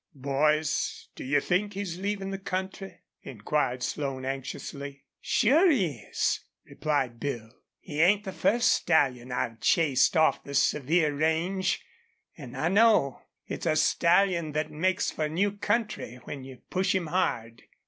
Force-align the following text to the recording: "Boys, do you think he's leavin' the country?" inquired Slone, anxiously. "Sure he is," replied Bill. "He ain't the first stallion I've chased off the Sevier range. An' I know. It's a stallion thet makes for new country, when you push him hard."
"Boys, 0.15 1.09
do 1.15 1.23
you 1.23 1.39
think 1.39 1.73
he's 1.75 1.99
leavin' 1.99 2.31
the 2.31 2.39
country?" 2.39 3.01
inquired 3.21 3.83
Slone, 3.83 4.25
anxiously. 4.25 5.03
"Sure 5.19 5.69
he 5.69 5.97
is," 6.09 6.39
replied 6.65 7.19
Bill. 7.19 7.51
"He 7.79 8.01
ain't 8.01 8.23
the 8.23 8.31
first 8.31 8.69
stallion 8.71 9.31
I've 9.31 9.59
chased 9.59 10.17
off 10.17 10.43
the 10.43 10.55
Sevier 10.55 11.13
range. 11.13 11.85
An' 12.35 12.55
I 12.55 12.67
know. 12.69 13.21
It's 13.45 13.67
a 13.67 13.75
stallion 13.75 14.53
thet 14.53 14.71
makes 14.71 15.11
for 15.11 15.29
new 15.29 15.51
country, 15.51 16.19
when 16.23 16.43
you 16.43 16.63
push 16.71 16.95
him 16.95 17.05
hard." 17.05 17.61